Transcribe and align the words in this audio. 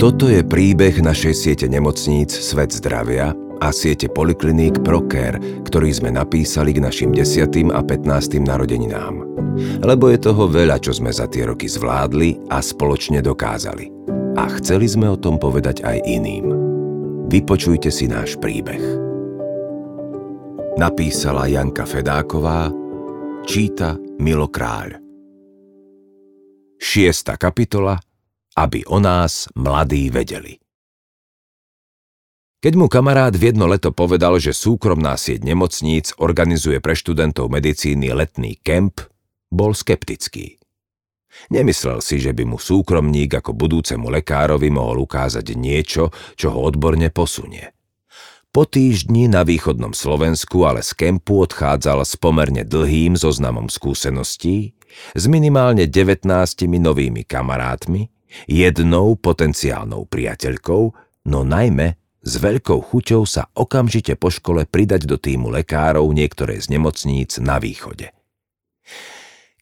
Toto 0.00 0.32
je 0.32 0.40
príbeh 0.40 1.04
našej 1.04 1.34
siete 1.36 1.66
nemocníc 1.68 2.32
Svet 2.32 2.72
zdravia 2.72 3.36
a 3.60 3.68
siete 3.68 4.08
polikliník 4.08 4.80
Proker, 4.80 5.36
ktorý 5.68 5.92
sme 5.92 6.08
napísali 6.08 6.72
k 6.72 6.80
našim 6.80 7.12
10. 7.12 7.68
a 7.68 7.84
15. 7.84 8.40
narodeninám. 8.40 9.20
Lebo 9.84 10.08
je 10.08 10.24
toho 10.24 10.48
veľa, 10.48 10.80
čo 10.80 10.96
sme 10.96 11.12
za 11.12 11.28
tie 11.28 11.44
roky 11.44 11.68
zvládli 11.68 12.48
a 12.48 12.64
spoločne 12.64 13.20
dokázali. 13.20 13.92
A 14.40 14.48
chceli 14.56 14.88
sme 14.88 15.04
o 15.04 15.20
tom 15.20 15.36
povedať 15.36 15.84
aj 15.84 16.00
iným. 16.08 16.48
Vypočujte 17.28 17.92
si 17.92 18.08
náš 18.08 18.40
príbeh. 18.40 18.80
Napísala 20.80 21.44
Janka 21.44 21.84
Fedáková, 21.84 22.72
číta 23.44 24.00
Milo 24.16 24.48
Kráľ. 24.48 24.96
Šiesta 26.80 27.36
kapitola– 27.36 28.00
aby 28.56 28.86
o 28.86 28.98
nás 28.98 29.46
mladí 29.54 30.10
vedeli. 30.10 30.58
Keď 32.60 32.76
mu 32.76 32.92
kamarát 32.92 33.32
v 33.32 33.56
jedno 33.56 33.64
leto 33.64 33.88
povedal, 33.88 34.36
že 34.36 34.52
súkromná 34.52 35.16
sieť 35.16 35.48
nemocníc 35.48 36.12
organizuje 36.20 36.76
pre 36.84 36.92
študentov 36.92 37.48
medicíny 37.48 38.12
letný 38.12 38.60
kemp, 38.60 39.00
bol 39.48 39.72
skeptický. 39.72 40.60
Nemyslel 41.48 42.04
si, 42.04 42.20
že 42.20 42.36
by 42.36 42.44
mu 42.44 42.60
súkromník 42.60 43.32
ako 43.40 43.56
budúcemu 43.56 44.12
lekárovi 44.12 44.68
mohol 44.68 45.08
ukázať 45.08 45.56
niečo, 45.56 46.12
čo 46.36 46.52
ho 46.52 46.60
odborne 46.60 47.08
posunie. 47.08 47.72
Po 48.50 48.66
týždni 48.66 49.30
na 49.30 49.46
východnom 49.46 49.94
Slovensku 49.94 50.66
ale 50.66 50.82
z 50.82 50.92
kempu 50.98 51.40
odchádzal 51.46 52.02
s 52.02 52.18
pomerne 52.18 52.66
dlhým 52.66 53.14
zoznamom 53.14 53.70
skúseností, 53.70 54.74
s 55.14 55.24
minimálne 55.30 55.86
19 55.86 56.26
novými 56.66 57.22
kamarátmi, 57.24 58.10
jednou 58.46 59.16
potenciálnou 59.18 60.06
priateľkou, 60.06 60.82
no 61.28 61.40
najmä 61.44 62.00
s 62.20 62.36
veľkou 62.36 62.84
chuťou 62.92 63.24
sa 63.24 63.48
okamžite 63.56 64.12
po 64.20 64.28
škole 64.28 64.68
pridať 64.68 65.08
do 65.08 65.16
týmu 65.16 65.48
lekárov 65.48 66.04
niektoré 66.12 66.60
z 66.60 66.76
nemocníc 66.76 67.40
na 67.40 67.56
východe. 67.56 68.12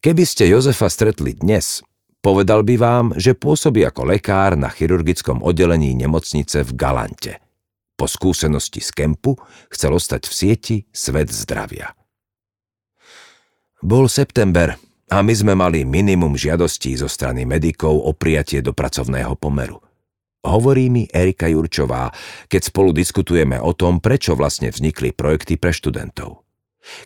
Keby 0.02 0.24
ste 0.26 0.50
Jozefa 0.50 0.90
stretli 0.90 1.38
dnes, 1.38 1.82
povedal 2.18 2.66
by 2.66 2.74
vám, 2.74 3.06
že 3.14 3.38
pôsobí 3.38 3.86
ako 3.86 4.10
lekár 4.10 4.58
na 4.58 4.70
chirurgickom 4.70 5.42
oddelení 5.42 5.94
nemocnice 5.94 6.66
v 6.66 6.70
Galante. 6.74 7.32
Po 7.98 8.06
skúsenosti 8.06 8.78
z 8.78 8.90
kempu 8.94 9.34
chcel 9.70 9.94
ostať 9.94 10.30
v 10.30 10.32
sieti 10.34 10.76
Svet 10.94 11.30
zdravia. 11.34 11.94
Bol 13.82 14.10
september 14.10 14.74
a 15.08 15.24
my 15.24 15.32
sme 15.32 15.56
mali 15.56 15.88
minimum 15.88 16.36
žiadostí 16.36 16.92
zo 17.00 17.08
strany 17.08 17.48
medikov 17.48 17.96
o 17.96 18.12
prijatie 18.12 18.60
do 18.60 18.76
pracovného 18.76 19.32
pomeru. 19.40 19.80
Hovorí 20.44 20.92
mi 20.92 21.08
Erika 21.10 21.48
Jurčová, 21.50 22.12
keď 22.46 22.70
spolu 22.70 22.94
diskutujeme 22.94 23.58
o 23.58 23.74
tom, 23.74 23.98
prečo 23.98 24.38
vlastne 24.38 24.70
vznikli 24.70 25.10
projekty 25.10 25.58
pre 25.58 25.74
študentov. 25.74 26.44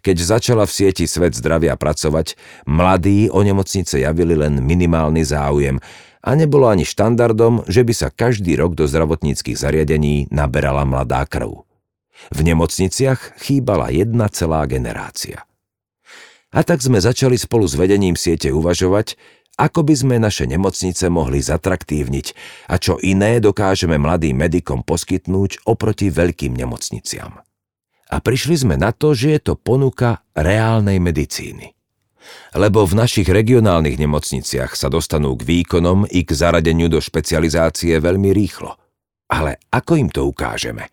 Keď 0.04 0.16
začala 0.20 0.62
v 0.68 0.74
sieti 0.74 1.10
Svet 1.10 1.34
zdravia 1.34 1.74
pracovať, 1.74 2.38
mladí 2.70 3.26
o 3.32 3.42
nemocnice 3.42 4.04
javili 4.04 4.38
len 4.38 4.62
minimálny 4.62 5.26
záujem 5.26 5.82
a 6.22 6.30
nebolo 6.38 6.70
ani 6.70 6.86
štandardom, 6.86 7.66
že 7.66 7.82
by 7.82 7.94
sa 7.96 8.08
každý 8.14 8.54
rok 8.54 8.78
do 8.78 8.86
zdravotníckých 8.86 9.58
zariadení 9.58 10.30
naberala 10.30 10.86
mladá 10.86 11.26
krv. 11.26 11.66
V 12.30 12.38
nemocniciach 12.46 13.42
chýbala 13.42 13.90
jedna 13.90 14.30
celá 14.30 14.62
generácia– 14.70 15.42
a 16.52 16.60
tak 16.60 16.84
sme 16.84 17.00
začali 17.00 17.40
spolu 17.40 17.64
s 17.64 17.74
vedením 17.74 18.12
siete 18.12 18.52
uvažovať, 18.52 19.16
ako 19.56 19.84
by 19.84 19.94
sme 19.96 20.16
naše 20.20 20.44
nemocnice 20.48 21.08
mohli 21.12 21.40
zatraktívniť 21.40 22.26
a 22.72 22.76
čo 22.76 22.96
iné 23.00 23.40
dokážeme 23.40 23.96
mladým 23.96 24.36
medikom 24.36 24.84
poskytnúť 24.84 25.64
oproti 25.68 26.08
veľkým 26.12 26.56
nemocniciam. 26.56 27.40
A 28.12 28.16
prišli 28.20 28.56
sme 28.60 28.76
na 28.76 28.92
to, 28.92 29.16
že 29.16 29.36
je 29.36 29.40
to 29.52 29.54
ponuka 29.56 30.20
reálnej 30.36 31.00
medicíny. 31.00 31.72
Lebo 32.52 32.84
v 32.84 33.00
našich 33.00 33.26
regionálnych 33.26 33.96
nemocniciach 33.96 34.76
sa 34.76 34.92
dostanú 34.92 35.34
k 35.34 35.42
výkonom 35.42 36.04
i 36.08 36.22
k 36.22 36.30
zaradeniu 36.36 36.92
do 36.92 37.00
špecializácie 37.00 37.96
veľmi 37.96 38.30
rýchlo. 38.30 38.76
Ale 39.32 39.56
ako 39.72 39.92
im 39.96 40.08
to 40.12 40.28
ukážeme? 40.28 40.92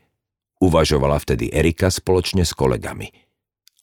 Uvažovala 0.64 1.20
vtedy 1.20 1.52
Erika 1.52 1.92
spoločne 1.92 2.48
s 2.48 2.56
kolegami– 2.56 3.12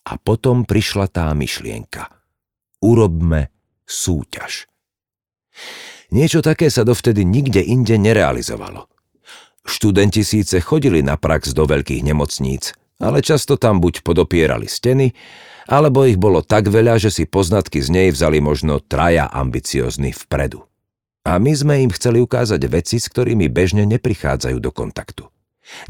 a 0.07 0.13
potom 0.15 0.63
prišla 0.63 1.11
tá 1.11 1.27
myšlienka. 1.35 2.07
Urobme 2.79 3.51
súťaž. 3.83 4.71
Niečo 6.15 6.39
také 6.39 6.71
sa 6.71 6.87
dovtedy 6.87 7.27
nikde 7.27 7.59
inde 7.59 7.99
nerealizovalo. 7.99 8.87
Študenti 9.67 10.23
síce 10.23 10.63
chodili 10.63 11.03
na 11.03 11.19
prax 11.19 11.51
do 11.51 11.67
veľkých 11.67 12.07
nemocníc, 12.07 12.71
ale 13.03 13.19
často 13.19 13.59
tam 13.59 13.83
buď 13.83 14.07
podopierali 14.07 14.71
steny, 14.71 15.11
alebo 15.67 16.07
ich 16.07 16.15
bolo 16.15 16.47
tak 16.47 16.71
veľa, 16.71 17.03
že 17.03 17.11
si 17.11 17.27
poznatky 17.27 17.83
z 17.83 17.91
nej 17.91 18.09
vzali 18.15 18.39
možno 18.39 18.79
traja 18.79 19.27
ambiciozni 19.27 20.15
vpredu. 20.15 20.63
A 21.27 21.43
my 21.43 21.51
sme 21.51 21.83
im 21.83 21.91
chceli 21.91 22.23
ukázať 22.23 22.63
veci, 22.71 23.03
s 23.03 23.11
ktorými 23.11 23.51
bežne 23.51 23.83
neprichádzajú 23.83 24.63
do 24.63 24.71
kontaktu. 24.71 25.27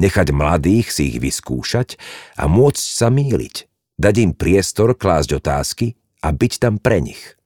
Nechať 0.01 0.33
mladých 0.33 0.89
si 0.89 1.13
ich 1.13 1.21
vyskúšať 1.21 2.01
a 2.41 2.49
môcť 2.49 2.81
sa 2.81 3.13
míliť 3.13 3.76
dať 3.97 4.15
im 4.23 4.33
priestor 4.33 4.97
klásť 4.97 5.41
otázky 5.41 5.97
a 6.25 6.33
byť 6.33 6.53
tam 6.61 6.81
pre 6.81 7.01
nich. 7.01 7.37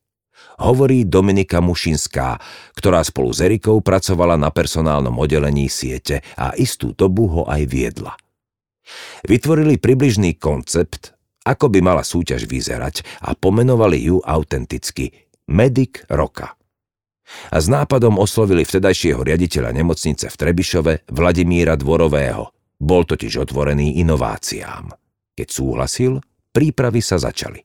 Hovorí 0.61 1.09
Dominika 1.09 1.65
Mušinská, 1.65 2.37
ktorá 2.77 3.00
spolu 3.00 3.33
s 3.33 3.41
Erikou 3.41 3.81
pracovala 3.81 4.37
na 4.37 4.53
personálnom 4.53 5.16
oddelení 5.16 5.72
siete 5.72 6.21
a 6.37 6.53
istú 6.53 6.93
dobu 6.93 7.33
ho 7.33 7.43
aj 7.49 7.65
viedla. 7.65 8.12
Vytvorili 9.25 9.81
približný 9.81 10.37
koncept, 10.37 11.16
ako 11.49 11.72
by 11.72 11.81
mala 11.81 12.05
súťaž 12.05 12.44
vyzerať 12.44 13.25
a 13.25 13.33
pomenovali 13.33 14.05
ju 14.05 14.21
autenticky 14.21 15.16
Medic 15.49 16.05
Roka. 16.12 16.53
A 17.49 17.56
s 17.62 17.71
nápadom 17.71 18.19
oslovili 18.21 18.66
vtedajšieho 18.66 19.22
riaditeľa 19.22 19.71
nemocnice 19.72 20.28
v 20.28 20.37
Trebišove 20.37 20.93
Vladimíra 21.15 21.78
Dvorového. 21.78 22.53
Bol 22.77 23.06
totiž 23.06 23.49
otvorený 23.49 24.03
inováciám. 24.03 24.93
Keď 25.39 25.49
súhlasil, 25.49 26.21
prípravy 26.50 27.00
sa 27.03 27.16
začali. 27.19 27.62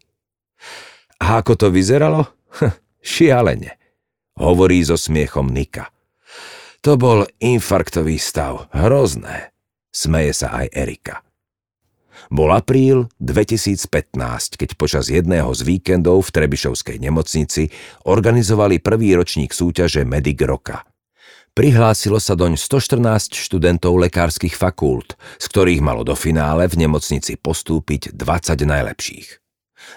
A 1.22 1.42
ako 1.42 1.54
to 1.56 1.68
vyzeralo? 1.74 2.26
Hm, 2.62 2.74
šialene, 3.02 3.78
hovorí 4.40 4.82
so 4.86 4.98
smiechom 4.98 5.50
Nika. 5.50 5.90
To 6.86 6.96
bol 6.96 7.26
infarktový 7.42 8.22
stav, 8.22 8.70
hrozné, 8.70 9.50
smeje 9.90 10.38
sa 10.38 10.62
aj 10.62 10.70
Erika. 10.74 11.26
Bol 12.32 12.54
apríl 12.54 13.12
2015, 13.22 14.58
keď 14.58 14.70
počas 14.80 15.12
jedného 15.12 15.52
z 15.52 15.62
víkendov 15.66 16.26
v 16.26 16.34
Trebišovskej 16.42 16.98
nemocnici 16.98 17.70
organizovali 18.08 18.80
prvý 18.82 19.14
ročník 19.14 19.52
súťaže 19.54 20.08
Medic 20.08 20.42
Roka– 20.46 20.82
Prihlásilo 21.56 22.20
sa 22.20 22.36
doň 22.36 22.60
114 22.60 23.32
študentov 23.32 23.96
lekárskych 23.96 24.60
fakult, 24.60 25.16
z 25.40 25.46
ktorých 25.48 25.80
malo 25.80 26.04
do 26.04 26.12
finále 26.12 26.68
v 26.68 26.84
nemocnici 26.84 27.40
postúpiť 27.40 28.12
20 28.12 28.60
najlepších. 28.68 29.40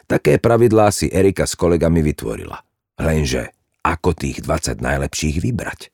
Také 0.07 0.39
pravidlá 0.39 0.95
si 0.95 1.11
Erika 1.11 1.51
s 1.51 1.59
kolegami 1.59 1.99
vytvorila. 2.07 2.63
Lenže 3.03 3.51
ako 3.83 4.15
tých 4.15 4.47
20 4.47 4.79
najlepších 4.79 5.43
vybrať? 5.43 5.91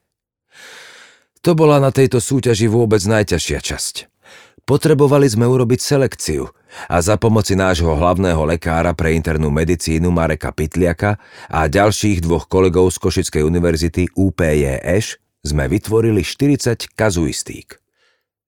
To 1.41 1.57
bola 1.57 1.81
na 1.81 1.89
tejto 1.89 2.21
súťaži 2.21 2.69
vôbec 2.69 3.01
najťažšia 3.01 3.61
časť. 3.65 3.95
Potrebovali 4.69 5.33
sme 5.33 5.49
urobiť 5.49 5.81
selekciu 5.81 6.45
a 6.93 7.01
za 7.01 7.17
pomoci 7.17 7.57
nášho 7.57 7.97
hlavného 7.97 8.45
lekára 8.45 8.93
pre 8.93 9.17
internú 9.17 9.49
medicínu 9.49 10.13
Mareka 10.13 10.53
Pitliaka 10.53 11.17
a 11.49 11.73
ďalších 11.73 12.21
dvoch 12.21 12.53
kolegov 12.53 12.93
z 12.93 13.01
Košickej 13.01 13.49
univerzity 13.49 14.13
UPJŠ 14.13 15.24
sme 15.45 15.69
vytvorili 15.69 16.25
40 16.25 16.97
kazuistík. 16.97 17.77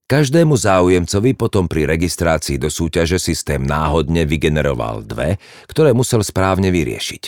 Každému 0.06 0.56
záujemcovi 0.56 1.36
potom 1.36 1.68
pri 1.68 1.84
registrácii 1.84 2.56
do 2.56 2.72
súťaže 2.72 3.20
systém 3.20 3.60
náhodne 3.60 4.24
vygeneroval 4.24 5.04
dve, 5.04 5.36
ktoré 5.68 5.92
musel 5.92 6.24
správne 6.24 6.72
vyriešiť. 6.72 7.22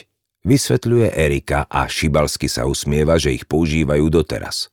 Vysvetľuje 0.47 1.13
Erika 1.13 1.67
a 1.67 1.91
šibalsky 1.91 2.47
sa 2.47 2.65
usmieva, 2.65 3.19
že 3.19 3.35
ich 3.35 3.45
používajú 3.51 4.09
doteraz. 4.09 4.71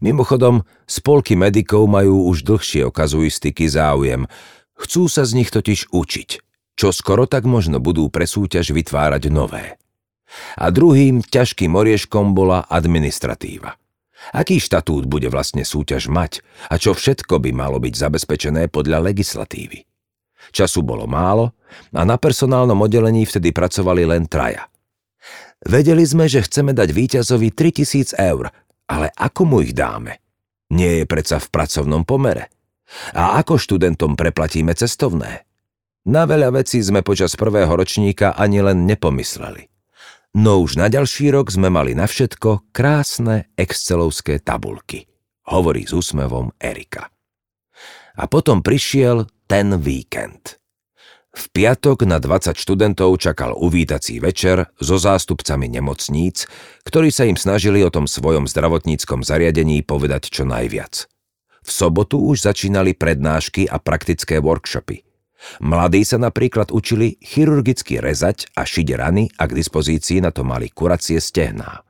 Mimochodom, 0.00 0.64
spolky 0.88 1.36
medikov 1.36 1.84
majú 1.86 2.26
už 2.32 2.42
dlhšie 2.42 2.88
o 2.88 2.90
kazuistiky 2.90 3.68
záujem. 3.68 4.24
Chcú 4.80 5.06
sa 5.06 5.28
z 5.28 5.36
nich 5.36 5.52
totiž 5.52 5.92
učiť, 5.92 6.30
čo 6.72 6.88
skoro 6.88 7.28
tak 7.28 7.44
možno 7.44 7.84
budú 7.84 8.08
pre 8.08 8.24
súťaž 8.24 8.72
vytvárať 8.72 9.28
nové. 9.28 9.76
A 10.56 10.72
druhým 10.72 11.20
ťažkým 11.20 11.76
orieškom 11.76 12.32
bola 12.32 12.64
administratíva– 12.64 13.76
Aký 14.32 14.58
štatút 14.58 15.06
bude 15.06 15.28
vlastne 15.28 15.62
súťaž 15.62 16.08
mať 16.08 16.40
a 16.72 16.80
čo 16.80 16.96
všetko 16.96 17.38
by 17.40 17.50
malo 17.52 17.76
byť 17.78 17.94
zabezpečené 17.94 18.72
podľa 18.72 19.04
legislatívy? 19.12 19.84
Času 20.50 20.82
bolo 20.82 21.04
málo 21.04 21.52
a 21.92 22.02
na 22.06 22.16
personálnom 22.16 22.78
oddelení 22.78 23.26
vtedy 23.26 23.50
pracovali 23.50 24.06
len 24.06 24.24
traja. 24.30 24.66
Vedeli 25.66 26.04
sme, 26.06 26.30
že 26.30 26.44
chceme 26.44 26.76
dať 26.76 26.88
víťazovi 26.92 27.50
3000 27.50 28.14
eur, 28.20 28.52
ale 28.86 29.10
ako 29.16 29.42
mu 29.48 29.58
ich 29.64 29.74
dáme? 29.74 30.22
Nie 30.70 31.02
je 31.02 31.04
predsa 31.06 31.42
v 31.42 31.50
pracovnom 31.50 32.06
pomere. 32.06 32.50
A 33.18 33.38
ako 33.42 33.58
študentom 33.58 34.14
preplatíme 34.14 34.70
cestovné? 34.78 35.46
Na 36.06 36.22
veľa 36.22 36.54
vecí 36.54 36.78
sme 36.78 37.02
počas 37.02 37.34
prvého 37.34 37.70
ročníka 37.70 38.38
ani 38.38 38.62
len 38.62 38.86
nepomysleli. 38.86 39.66
No 40.36 40.60
už 40.60 40.76
na 40.76 40.92
ďalší 40.92 41.32
rok 41.32 41.48
sme 41.48 41.72
mali 41.72 41.96
na 41.96 42.04
všetko 42.04 42.68
krásne 42.68 43.48
excelovské 43.56 44.36
tabulky, 44.36 45.08
hovorí 45.48 45.88
s 45.88 45.96
úsmevom 45.96 46.52
Erika. 46.60 47.08
A 48.20 48.28
potom 48.28 48.60
prišiel 48.60 49.32
ten 49.48 49.80
víkend. 49.80 50.60
V 51.32 51.44
piatok 51.56 52.04
na 52.04 52.20
20 52.20 52.52
študentov 52.52 53.16
čakal 53.16 53.56
uvítací 53.56 54.20
večer 54.20 54.68
so 54.76 55.00
zástupcami 55.00 55.72
nemocníc, 55.72 56.44
ktorí 56.84 57.08
sa 57.08 57.24
im 57.24 57.40
snažili 57.40 57.80
o 57.80 57.88
tom 57.88 58.04
svojom 58.04 58.44
zdravotníckom 58.44 59.24
zariadení 59.24 59.88
povedať 59.88 60.28
čo 60.28 60.44
najviac. 60.44 61.08
V 61.64 61.70
sobotu 61.72 62.20
už 62.20 62.44
začínali 62.44 62.92
prednášky 62.92 63.72
a 63.72 63.80
praktické 63.80 64.44
workshopy. 64.44 65.05
Mladí 65.60 66.02
sa 66.02 66.16
napríklad 66.16 66.72
učili 66.72 67.20
chirurgicky 67.20 68.00
rezať 68.00 68.48
a 68.56 68.64
šiť 68.64 68.88
rany 68.96 69.28
a 69.36 69.44
k 69.48 69.56
dispozícii 69.56 70.24
na 70.24 70.32
to 70.32 70.42
mali 70.42 70.72
kuracie 70.72 71.20
stehná. 71.20 71.86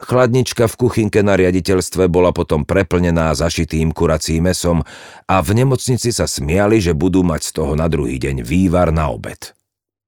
Chladnička 0.00 0.64
v 0.64 0.78
kuchynke 0.80 1.20
na 1.20 1.36
riaditeľstve 1.36 2.08
bola 2.08 2.32
potom 2.32 2.64
preplnená 2.64 3.36
zašitým 3.36 3.92
kuracím 3.92 4.48
mesom 4.48 4.80
a 5.28 5.36
v 5.44 5.50
nemocnici 5.60 6.08
sa 6.10 6.24
smiali, 6.24 6.80
že 6.80 6.96
budú 6.96 7.20
mať 7.20 7.42
z 7.44 7.50
toho 7.60 7.72
na 7.76 7.86
druhý 7.86 8.16
deň 8.16 8.40
vývar 8.40 8.90
na 8.90 9.12
obed. 9.12 9.52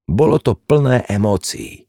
Bolo 0.08 0.40
to 0.40 0.56
plné 0.56 1.04
emócií. 1.06 1.84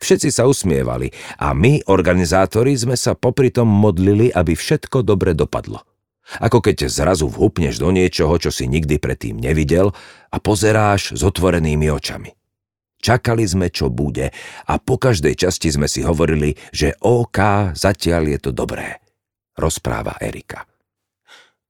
Všetci 0.00 0.28
sa 0.32 0.48
usmievali 0.48 1.12
a 1.40 1.52
my, 1.56 1.88
organizátori, 1.88 2.76
sme 2.76 2.96
sa 2.96 3.16
popri 3.16 3.52
tom 3.52 3.68
modlili, 3.68 4.32
aby 4.32 4.56
všetko 4.56 5.04
dobre 5.04 5.32
dopadlo. 5.32 5.84
Ako 6.42 6.58
keď 6.58 6.90
zrazu 6.90 7.30
vhupneš 7.30 7.78
do 7.78 7.94
niečoho, 7.94 8.34
čo 8.38 8.50
si 8.50 8.66
nikdy 8.66 8.98
predtým 8.98 9.38
nevidel 9.38 9.94
a 10.30 10.36
pozeráš 10.42 11.14
s 11.14 11.22
otvorenými 11.22 11.86
očami. 11.90 12.34
Čakali 12.96 13.44
sme, 13.46 13.70
čo 13.70 13.92
bude 13.92 14.34
a 14.66 14.74
po 14.82 14.98
každej 14.98 15.38
časti 15.38 15.70
sme 15.70 15.86
si 15.86 16.02
hovorili, 16.02 16.56
že 16.74 16.96
OK, 16.98 17.70
zatiaľ 17.76 18.22
je 18.34 18.38
to 18.42 18.50
dobré, 18.50 18.98
rozpráva 19.54 20.18
Erika. 20.18 20.66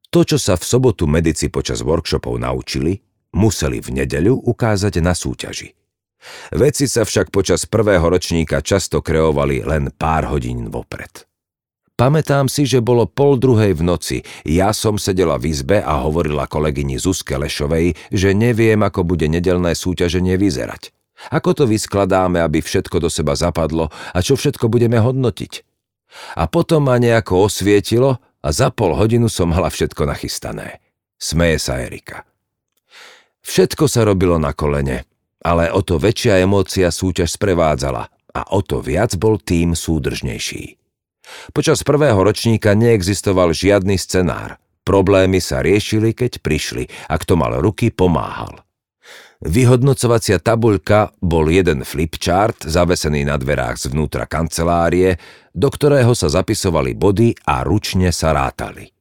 To, 0.08 0.24
čo 0.24 0.40
sa 0.40 0.56
v 0.56 0.64
sobotu 0.64 1.04
medici 1.04 1.52
počas 1.52 1.84
workshopov 1.84 2.40
naučili, 2.40 2.96
museli 3.36 3.84
v 3.84 4.00
nedeľu 4.00 4.48
ukázať 4.48 5.04
na 5.04 5.12
súťaži. 5.12 5.76
Veci 6.56 6.88
sa 6.88 7.04
však 7.04 7.28
počas 7.28 7.68
prvého 7.68 8.02
ročníka 8.02 8.64
často 8.64 9.04
kreovali 9.04 9.60
len 9.66 9.92
pár 9.92 10.32
hodín 10.32 10.72
vopred. 10.72 11.25
Pamätám 11.96 12.44
si, 12.52 12.68
že 12.68 12.84
bolo 12.84 13.08
pol 13.08 13.40
druhej 13.40 13.72
v 13.72 13.80
noci. 13.80 14.16
Ja 14.44 14.76
som 14.76 15.00
sedela 15.00 15.40
v 15.40 15.48
izbe 15.48 15.80
a 15.80 16.04
hovorila 16.04 16.44
kolegyni 16.44 17.00
Zuzke 17.00 17.40
Lešovej, 17.40 17.96
že 18.12 18.36
neviem, 18.36 18.76
ako 18.84 19.00
bude 19.00 19.24
nedelné 19.32 19.72
súťaženie 19.72 20.36
vyzerať. 20.36 20.92
Ako 21.32 21.56
to 21.56 21.64
vyskladáme, 21.64 22.36
aby 22.44 22.60
všetko 22.60 23.00
do 23.00 23.08
seba 23.08 23.32
zapadlo 23.32 23.88
a 24.12 24.18
čo 24.20 24.36
všetko 24.36 24.68
budeme 24.68 25.00
hodnotiť? 25.00 25.64
A 26.36 26.44
potom 26.44 26.84
ma 26.84 27.00
nejako 27.00 27.48
osvietilo 27.48 28.20
a 28.44 28.48
za 28.52 28.68
pol 28.68 28.92
hodinu 28.92 29.32
som 29.32 29.48
mala 29.48 29.72
všetko 29.72 30.04
nachystané. 30.04 30.84
Smeje 31.16 31.56
sa 31.64 31.80
Erika. 31.80 32.28
Všetko 33.40 33.88
sa 33.88 34.04
robilo 34.04 34.36
na 34.36 34.52
kolene, 34.52 35.08
ale 35.40 35.72
o 35.72 35.80
to 35.80 35.96
väčšia 35.96 36.44
emócia 36.44 36.92
súťaž 36.92 37.40
sprevádzala 37.40 38.04
a 38.36 38.40
o 38.52 38.60
to 38.60 38.84
viac 38.84 39.16
bol 39.16 39.40
tým 39.40 39.72
súdržnejší. 39.72 40.85
Počas 41.50 41.82
prvého 41.82 42.18
ročníka 42.18 42.74
neexistoval 42.74 43.50
žiadny 43.50 43.98
scenár. 43.98 44.58
Problémy 44.86 45.42
sa 45.42 45.66
riešili, 45.66 46.14
keď 46.14 46.38
prišli 46.38 46.86
a 47.10 47.18
kto 47.18 47.34
mal 47.34 47.58
ruky, 47.58 47.90
pomáhal. 47.90 48.62
Vyhodnocovacia 49.44 50.40
tabuľka 50.40 51.12
bol 51.20 51.52
jeden 51.52 51.84
flipchart 51.84 52.64
zavesený 52.64 53.28
na 53.28 53.36
dverách 53.36 53.90
zvnútra 53.90 54.24
kancelárie, 54.24 55.20
do 55.52 55.68
ktorého 55.68 56.16
sa 56.16 56.32
zapisovali 56.32 56.96
body 56.96 57.36
a 57.44 57.60
ručne 57.60 58.08
sa 58.16 58.32
rátali. 58.32 58.96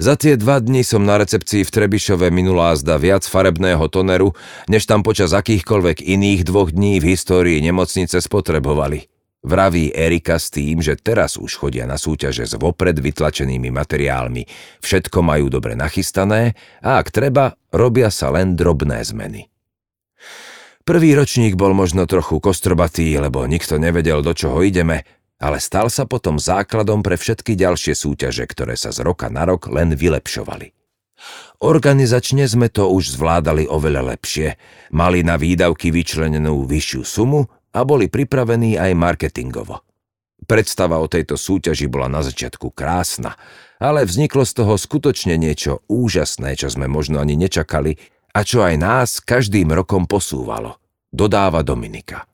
Za 0.00 0.18
tie 0.18 0.34
dva 0.34 0.58
dni 0.58 0.82
som 0.82 1.04
na 1.06 1.20
recepcii 1.20 1.62
v 1.62 1.70
Trebišove 1.70 2.32
minulá 2.32 2.74
zda 2.74 2.98
viac 2.98 3.22
farebného 3.28 3.84
toneru, 3.92 4.32
než 4.66 4.88
tam 4.88 5.04
počas 5.04 5.30
akýchkoľvek 5.36 6.02
iných 6.02 6.40
dvoch 6.48 6.72
dní 6.72 6.98
v 6.98 7.14
histórii 7.14 7.60
nemocnice 7.60 8.18
spotrebovali– 8.24 9.06
Vraví 9.44 9.92
Erika 9.92 10.40
s 10.40 10.48
tým, 10.48 10.80
že 10.80 10.96
teraz 10.96 11.36
už 11.36 11.60
chodia 11.60 11.84
na 11.84 12.00
súťaže 12.00 12.48
s 12.48 12.56
vopred 12.56 12.96
vytlačenými 12.96 13.68
materiálmi. 13.68 14.48
Všetko 14.80 15.20
majú 15.20 15.52
dobre 15.52 15.76
nachystané 15.76 16.56
a 16.80 16.96
ak 17.04 17.12
treba, 17.12 17.52
robia 17.68 18.08
sa 18.08 18.32
len 18.32 18.56
drobné 18.56 19.04
zmeny. 19.04 19.52
Prvý 20.88 21.12
ročník 21.12 21.60
bol 21.60 21.76
možno 21.76 22.08
trochu 22.08 22.40
kostrbatý, 22.40 23.20
lebo 23.20 23.44
nikto 23.44 23.76
nevedel, 23.76 24.24
do 24.24 24.32
čoho 24.32 24.64
ideme, 24.64 25.04
ale 25.36 25.60
stal 25.60 25.92
sa 25.92 26.08
potom 26.08 26.40
základom 26.40 27.04
pre 27.04 27.20
všetky 27.20 27.52
ďalšie 27.52 27.92
súťaže, 27.92 28.48
ktoré 28.48 28.80
sa 28.80 28.96
z 28.96 29.04
roka 29.04 29.28
na 29.28 29.44
rok 29.44 29.68
len 29.68 29.92
vylepšovali. 29.92 30.72
Organizačne 31.60 32.44
sme 32.48 32.72
to 32.72 32.88
už 32.88 33.16
zvládali 33.16 33.68
oveľa 33.68 34.16
lepšie, 34.16 34.56
mali 34.92 35.20
na 35.24 35.36
výdavky 35.36 35.92
vyčlenenú 35.92 36.64
vyššiu 36.64 37.02
sumu 37.04 37.44
a 37.74 37.80
boli 37.82 38.06
pripravení 38.06 38.78
aj 38.78 38.94
marketingovo. 38.94 39.82
Predstava 40.46 41.02
o 41.02 41.10
tejto 41.10 41.34
súťaži 41.34 41.90
bola 41.90 42.06
na 42.06 42.22
začiatku 42.22 42.70
krásna, 42.70 43.34
ale 43.82 44.06
vzniklo 44.06 44.46
z 44.46 44.52
toho 44.62 44.78
skutočne 44.78 45.34
niečo 45.34 45.82
úžasné, 45.90 46.54
čo 46.54 46.70
sme 46.70 46.86
možno 46.86 47.18
ani 47.18 47.34
nečakali 47.34 47.98
a 48.34 48.40
čo 48.46 48.62
aj 48.62 48.74
nás 48.78 49.10
každým 49.18 49.72
rokom 49.72 50.06
posúvalo, 50.06 50.78
dodáva 51.10 51.66
Dominika. 51.66 52.28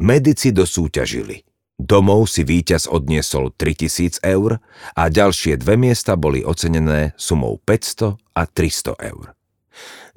Medici 0.00 0.48
dosúťažili. 0.48 1.44
Domov 1.80 2.28
si 2.28 2.44
víťaz 2.44 2.92
odniesol 2.92 3.56
3000 3.56 4.20
eur 4.20 4.60
a 4.96 5.02
ďalšie 5.08 5.56
dve 5.56 5.80
miesta 5.80 6.12
boli 6.12 6.44
ocenené 6.44 7.16
sumou 7.16 7.56
500 7.56 8.20
a 8.36 8.42
300 8.44 9.00
eur. 9.00 9.39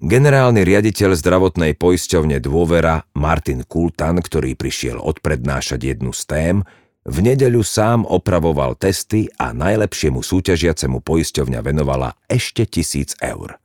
Generálny 0.01 0.65
riaditeľ 0.65 1.15
zdravotnej 1.15 1.77
poisťovne 1.77 2.41
Dôvera 2.41 3.05
Martin 3.13 3.63
Kultan, 3.63 4.19
ktorý 4.19 4.57
prišiel 4.57 4.97
odprednášať 4.99 5.95
jednu 5.95 6.11
z 6.11 6.21
tém, 6.25 6.55
v 7.03 7.17
nedeľu 7.19 7.67
sám 7.67 8.07
opravoval 8.07 8.79
testy 8.79 9.27
a 9.35 9.51
najlepšiemu 9.51 10.23
súťažiacemu 10.23 11.03
poisťovňa 11.03 11.59
venovala 11.59 12.15
ešte 12.31 12.63
tisíc 12.63 13.11
eur. 13.19 13.59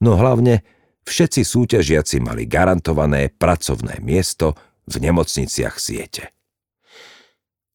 No 0.00 0.16
hlavne 0.16 0.64
všetci 1.04 1.44
súťažiaci 1.44 2.24
mali 2.24 2.48
garantované 2.48 3.28
pracovné 3.28 4.00
miesto 4.00 4.56
v 4.88 5.04
nemocniciach 5.04 5.76
siete. 5.76 6.32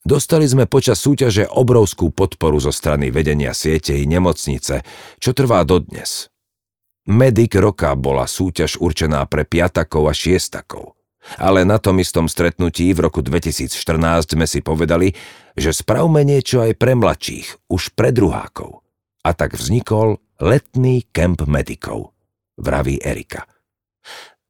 Dostali 0.07 0.47
sme 0.47 0.71
počas 0.71 1.03
súťaže 1.03 1.45
obrovskú 1.51 2.15
podporu 2.15 2.57
zo 2.63 2.71
strany 2.71 3.11
vedenia 3.11 3.51
siete 3.51 3.91
i 3.91 4.07
nemocnice, 4.07 4.81
čo 5.19 5.31
trvá 5.35 5.67
dodnes. 5.67 6.31
Medic 7.07 7.55
roka 7.55 7.95
bola 7.95 8.27
súťaž 8.27 8.83
určená 8.83 9.23
pre 9.31 9.47
piatakov 9.47 10.11
a 10.11 10.13
šiestakov. 10.13 10.99
Ale 11.39 11.63
na 11.63 11.79
tom 11.79 12.03
istom 12.03 12.27
stretnutí 12.27 12.91
v 12.91 13.07
roku 13.07 13.23
2014 13.23 14.35
sme 14.35 14.43
si 14.43 14.59
povedali, 14.59 15.15
že 15.55 15.71
spravme 15.71 16.27
niečo 16.27 16.59
aj 16.59 16.75
pre 16.75 16.99
mladších, 16.99 17.71
už 17.71 17.95
pre 17.95 18.11
druhákov. 18.11 18.83
A 19.23 19.31
tak 19.31 19.55
vznikol 19.55 20.19
letný 20.43 21.07
kemp 21.15 21.47
medikov, 21.47 22.11
vraví 22.59 22.99
Erika. 22.99 23.47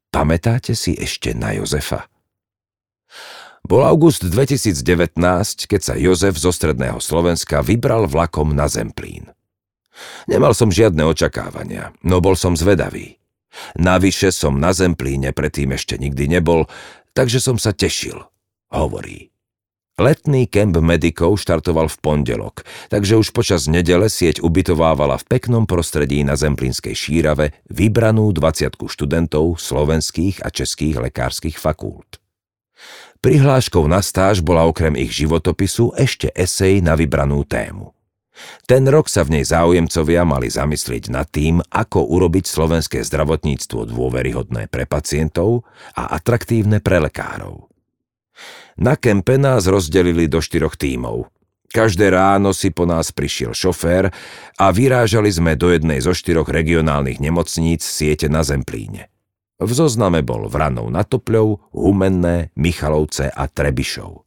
Pamätáte 0.10 0.74
si 0.74 0.98
ešte 0.98 1.38
na 1.38 1.54
Jozefa? 1.54 2.10
Bol 3.62 3.86
august 3.86 4.26
2019, 4.26 5.14
keď 5.70 5.82
sa 5.82 5.94
Jozef 5.94 6.42
zo 6.42 6.50
stredného 6.50 6.98
Slovenska 6.98 7.62
vybral 7.62 8.10
vlakom 8.10 8.50
na 8.50 8.66
Zemplín. 8.66 9.37
Nemal 10.30 10.54
som 10.54 10.74
žiadne 10.74 11.04
očakávania, 11.06 11.96
no 12.06 12.22
bol 12.22 12.38
som 12.38 12.54
zvedavý. 12.54 13.18
Navyše 13.78 14.30
som 14.30 14.62
na 14.62 14.76
Zemplíne 14.76 15.34
predtým 15.34 15.74
ešte 15.74 15.98
nikdy 15.98 16.30
nebol, 16.38 16.70
takže 17.18 17.42
som 17.42 17.58
sa 17.58 17.74
tešil, 17.74 18.22
hovorí. 18.70 19.34
Letný 19.98 20.46
kemp 20.46 20.78
medikov 20.78 21.42
štartoval 21.42 21.90
v 21.90 21.98
pondelok, 21.98 22.62
takže 22.94 23.18
už 23.18 23.34
počas 23.34 23.66
nedele 23.66 24.14
sieť 24.14 24.46
ubytovávala 24.46 25.18
v 25.18 25.26
peknom 25.26 25.66
prostredí 25.66 26.22
na 26.22 26.38
Zemplínskej 26.38 26.94
šírave 26.94 27.58
vybranú 27.66 28.30
20 28.30 28.78
študentov 28.78 29.58
slovenských 29.58 30.46
a 30.46 30.54
českých 30.54 31.02
lekárskych 31.10 31.58
fakult. 31.58 32.22
Prihláškou 33.26 33.90
na 33.90 34.06
stáž 34.06 34.46
bola 34.46 34.70
okrem 34.70 34.94
ich 35.02 35.18
životopisu 35.18 35.98
ešte 35.98 36.30
esej 36.38 36.86
na 36.86 36.94
vybranú 36.94 37.42
tému. 37.42 37.97
Ten 38.68 38.86
rok 38.86 39.08
sa 39.08 39.24
v 39.24 39.40
nej 39.40 39.46
záujemcovia 39.48 40.28
mali 40.28 40.52
zamyslieť 40.52 41.10
nad 41.10 41.26
tým, 41.30 41.64
ako 41.72 42.06
urobiť 42.12 42.46
slovenské 42.46 43.02
zdravotníctvo 43.02 43.88
dôveryhodné 43.90 44.68
pre 44.68 44.84
pacientov 44.86 45.66
a 45.96 46.14
atraktívne 46.14 46.84
pre 46.84 47.02
lekárov. 47.02 47.72
Na 48.78 48.94
kempe 48.94 49.42
nás 49.42 49.66
rozdelili 49.66 50.30
do 50.30 50.38
štyroch 50.38 50.78
tímov. 50.78 51.34
Každé 51.68 52.14
ráno 52.14 52.56
si 52.56 52.72
po 52.72 52.88
nás 52.88 53.12
prišiel 53.12 53.52
šofér 53.52 54.14
a 54.56 54.66
vyrážali 54.72 55.28
sme 55.28 55.58
do 55.60 55.74
jednej 55.74 56.00
zo 56.00 56.16
štyroch 56.16 56.48
regionálnych 56.48 57.20
nemocníc 57.20 57.84
siete 57.84 58.32
na 58.32 58.46
Zemplíne. 58.46 59.12
V 59.58 59.72
zozname 59.74 60.22
bol 60.22 60.46
Vranov 60.48 60.94
na 60.94 61.02
Topľov, 61.02 61.74
Humenné, 61.74 62.54
Michalovce 62.54 63.34
a 63.34 63.50
Trebišov. 63.50 64.27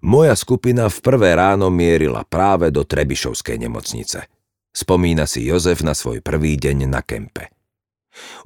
Moja 0.00 0.32
skupina 0.32 0.88
v 0.88 0.98
prvé 1.04 1.36
ráno 1.36 1.68
mierila 1.68 2.24
práve 2.24 2.72
do 2.72 2.88
Trebišovskej 2.88 3.60
nemocnice. 3.60 4.24
Spomína 4.72 5.28
si 5.28 5.44
Jozef 5.44 5.84
na 5.84 5.92
svoj 5.92 6.24
prvý 6.24 6.56
deň 6.56 6.88
na 6.88 7.04
kempe. 7.04 7.52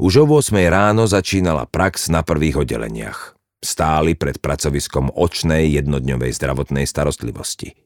Už 0.02 0.22
o 0.22 0.26
8 0.26 0.50
ráno 0.66 1.06
začínala 1.06 1.70
prax 1.70 2.10
na 2.10 2.26
prvých 2.26 2.66
oddeleniach. 2.66 3.38
Stáli 3.62 4.18
pred 4.18 4.42
pracoviskom 4.42 5.14
očnej 5.14 5.70
jednodňovej 5.78 6.34
zdravotnej 6.34 6.90
starostlivosti. 6.90 7.78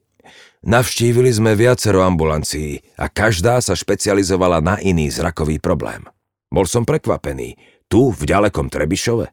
Navštívili 0.65 1.29
sme 1.29 1.53
viacero 1.53 2.03
ambulancií 2.03 2.81
a 2.99 3.05
každá 3.07 3.61
sa 3.61 3.77
špecializovala 3.77 4.59
na 4.59 4.75
iný 4.81 5.07
zrakový 5.13 5.61
problém. 5.61 6.03
Bol 6.49 6.65
som 6.65 6.83
prekvapený, 6.83 7.55
tu 7.85 8.11
v 8.11 8.21
ďalekom 8.25 8.67
Trebišove. 8.67 9.29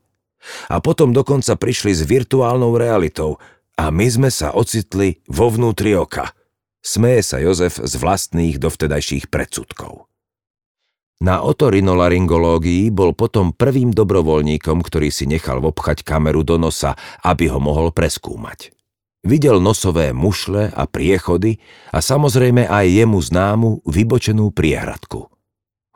A 0.70 0.76
potom 0.78 1.10
dokonca 1.10 1.58
prišli 1.58 1.90
s 1.96 2.06
virtuálnou 2.06 2.78
realitou 2.78 3.42
a 3.76 3.92
my 3.92 4.06
sme 4.08 4.30
sa 4.32 4.56
ocitli 4.56 5.20
vo 5.28 5.52
vnútri 5.52 5.92
oka. 5.92 6.32
Smeje 6.80 7.22
sa 7.22 7.36
Jozef 7.42 7.76
z 7.76 7.92
vlastných 8.00 8.56
dovtedajších 8.56 9.28
predsudkov. 9.28 10.08
Na 11.16 11.40
otorinolaryngológii 11.40 12.92
bol 12.92 13.16
potom 13.16 13.56
prvým 13.56 13.88
dobrovoľníkom, 13.92 14.84
ktorý 14.84 15.08
si 15.08 15.24
nechal 15.24 15.64
obchať 15.64 16.04
kameru 16.04 16.44
do 16.44 16.60
nosa, 16.60 16.92
aby 17.24 17.48
ho 17.48 17.56
mohol 17.56 17.88
preskúmať. 17.88 18.76
Videl 19.26 19.58
nosové 19.58 20.12
mušle 20.12 20.70
a 20.70 20.84
priechody 20.86 21.58
a 21.90 22.04
samozrejme 22.04 22.68
aj 22.68 22.86
jemu 22.86 23.18
známu 23.18 23.68
vybočenú 23.88 24.52
priehradku. 24.52 25.26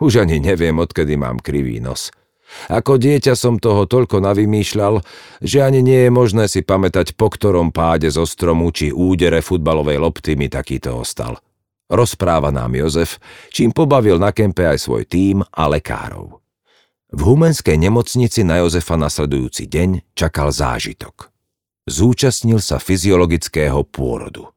Už 0.01 0.25
ani 0.25 0.41
neviem, 0.41 0.75
odkedy 0.81 1.15
mám 1.21 1.39
krivý 1.39 1.79
nos. 1.79 2.09
Ako 2.69 2.99
dieťa 2.99 3.39
som 3.39 3.57
toho 3.63 3.87
toľko 3.87 4.21
navymýšľal, 4.21 5.01
že 5.41 5.63
ani 5.63 5.81
nie 5.81 6.07
je 6.07 6.11
možné 6.11 6.45
si 6.51 6.61
pamätať, 6.67 7.15
po 7.15 7.31
ktorom 7.31 7.71
páde 7.71 8.11
zo 8.11 8.27
stromu 8.27 8.71
či 8.75 8.91
údere 8.91 9.41
futbalovej 9.41 9.99
lopty 9.99 10.35
mi 10.35 10.51
takýto 10.51 10.99
ostal. 10.99 11.39
Rozpráva 11.91 12.55
nám 12.55 12.79
Jozef, 12.79 13.19
čím 13.51 13.75
pobavil 13.75 14.23
na 14.23 14.31
kempe 14.31 14.63
aj 14.63 14.79
svoj 14.79 15.03
tím 15.11 15.43
a 15.43 15.67
lekárov. 15.67 16.39
V 17.11 17.21
Humenskej 17.27 17.75
nemocnici 17.75 18.47
na 18.47 18.63
Jozefa 18.63 18.95
nasledujúci 18.95 19.67
deň 19.67 20.15
čakal 20.15 20.55
zážitok. 20.55 21.35
Zúčastnil 21.91 22.63
sa 22.63 22.79
fyziologického 22.79 23.83
pôrodu. 23.83 24.55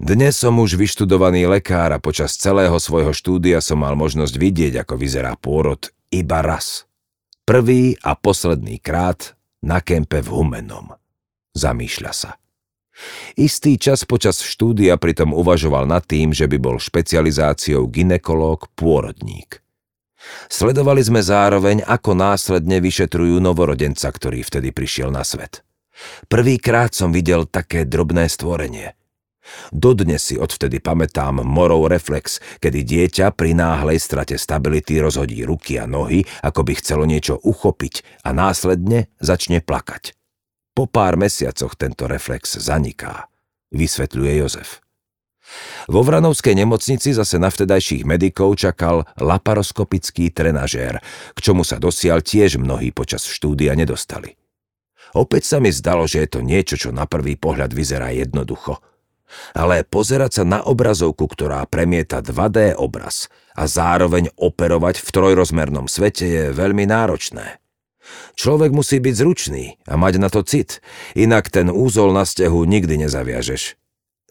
Dnes 0.00 0.34
som 0.34 0.56
už 0.58 0.74
vyštudovaný 0.74 1.46
lekár 1.46 1.92
a 1.94 2.02
počas 2.02 2.34
celého 2.34 2.74
svojho 2.80 3.12
štúdia 3.14 3.62
som 3.62 3.84
mal 3.84 3.94
možnosť 3.94 4.34
vidieť, 4.34 4.74
ako 4.82 4.98
vyzerá 4.98 5.36
pôrod 5.38 5.93
iba 6.22 6.44
raz. 6.44 6.86
Prvý 7.42 7.98
a 8.00 8.14
posledný 8.14 8.78
krát 8.78 9.34
na 9.60 9.82
kempe 9.82 10.22
v 10.22 10.28
Humenom. 10.30 10.94
Zamýšľa 11.54 12.12
sa. 12.14 12.30
Istý 13.34 13.74
čas 13.76 14.06
počas 14.06 14.38
štúdia 14.38 14.94
pritom 14.94 15.34
uvažoval 15.34 15.90
nad 15.90 16.06
tým, 16.06 16.30
že 16.30 16.46
by 16.46 16.56
bol 16.62 16.78
špecializáciou 16.78 17.90
ginekológ 17.90 18.70
pôrodník. 18.78 19.58
Sledovali 20.48 21.04
sme 21.04 21.20
zároveň, 21.20 21.84
ako 21.84 22.16
následne 22.16 22.80
vyšetrujú 22.80 23.42
novorodenca, 23.42 24.08
ktorý 24.08 24.40
vtedy 24.40 24.72
prišiel 24.72 25.12
na 25.12 25.20
svet. 25.20 25.60
Prvýkrát 26.26 26.96
som 26.96 27.12
videl 27.12 27.44
také 27.44 27.84
drobné 27.84 28.30
stvorenie. 28.30 28.96
Dodnes 29.70 30.20
si 30.24 30.36
odvtedy 30.40 30.80
pamätám 30.80 31.44
morov 31.44 31.88
reflex, 31.88 32.40
kedy 32.60 32.84
dieťa 32.84 33.36
pri 33.36 33.52
náhlej 33.52 34.00
strate 34.00 34.36
stability 34.40 34.98
rozhodí 35.00 35.44
ruky 35.44 35.76
a 35.76 35.84
nohy, 35.84 36.24
ako 36.40 36.64
by 36.64 36.72
chcelo 36.80 37.04
niečo 37.04 37.36
uchopiť 37.40 38.24
a 38.24 38.32
následne 38.32 39.12
začne 39.20 39.60
plakať. 39.60 40.16
Po 40.74 40.90
pár 40.90 41.14
mesiacoch 41.14 41.78
tento 41.78 42.10
reflex 42.10 42.58
zaniká, 42.58 43.30
vysvetľuje 43.70 44.32
Jozef. 44.42 44.82
Vo 45.92 46.00
Vranovskej 46.00 46.56
nemocnici 46.56 47.12
zase 47.12 47.36
na 47.36 47.52
vtedajších 47.52 48.08
medikov 48.08 48.56
čakal 48.56 49.04
laparoskopický 49.20 50.32
trenažér, 50.32 51.04
k 51.36 51.38
čomu 51.38 51.62
sa 51.62 51.76
dosiaľ 51.76 52.24
tiež 52.24 52.56
mnohí 52.56 52.90
počas 52.96 53.28
štúdia 53.28 53.76
nedostali. 53.76 54.40
Opäť 55.14 55.46
sa 55.46 55.56
mi 55.62 55.70
zdalo, 55.70 56.08
že 56.08 56.26
je 56.26 56.28
to 56.32 56.40
niečo, 56.42 56.74
čo 56.74 56.90
na 56.90 57.06
prvý 57.06 57.38
pohľad 57.38 57.70
vyzerá 57.70 58.10
jednoducho. 58.10 58.80
Ale 59.54 59.86
pozerať 59.86 60.40
sa 60.40 60.44
na 60.46 60.60
obrazovku, 60.62 61.26
ktorá 61.30 61.64
premieta 61.70 62.20
2D 62.20 62.74
obraz 62.78 63.30
a 63.54 63.70
zároveň 63.70 64.34
operovať 64.34 64.98
v 65.00 65.08
trojrozmernom 65.08 65.86
svete 65.86 66.26
je 66.26 66.44
veľmi 66.50 66.84
náročné. 66.90 67.62
Človek 68.34 68.74
musí 68.74 69.00
byť 69.00 69.14
zručný 69.16 69.64
a 69.88 69.96
mať 69.96 70.14
na 70.20 70.28
to 70.28 70.44
cit, 70.44 70.84
inak 71.16 71.48
ten 71.48 71.72
úzol 71.72 72.12
na 72.12 72.28
stehu 72.28 72.66
nikdy 72.68 73.00
nezaviažeš. 73.00 73.80